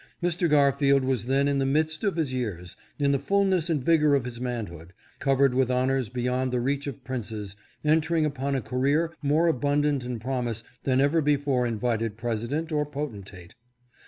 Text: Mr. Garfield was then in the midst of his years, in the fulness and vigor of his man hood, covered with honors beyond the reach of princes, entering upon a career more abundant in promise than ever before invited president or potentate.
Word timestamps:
Mr. 0.23 0.49
Garfield 0.49 1.03
was 1.03 1.25
then 1.27 1.47
in 1.47 1.59
the 1.59 1.63
midst 1.67 2.03
of 2.03 2.15
his 2.15 2.33
years, 2.33 2.75
in 2.97 3.11
the 3.11 3.19
fulness 3.19 3.69
and 3.69 3.83
vigor 3.83 4.15
of 4.15 4.23
his 4.25 4.41
man 4.41 4.65
hood, 4.65 4.93
covered 5.19 5.53
with 5.53 5.69
honors 5.69 6.09
beyond 6.09 6.51
the 6.51 6.59
reach 6.59 6.87
of 6.87 7.03
princes, 7.03 7.55
entering 7.85 8.25
upon 8.25 8.55
a 8.55 8.61
career 8.63 9.13
more 9.21 9.45
abundant 9.47 10.03
in 10.03 10.17
promise 10.17 10.63
than 10.85 10.99
ever 10.99 11.21
before 11.21 11.67
invited 11.67 12.17
president 12.17 12.71
or 12.71 12.83
potentate. 12.83 13.53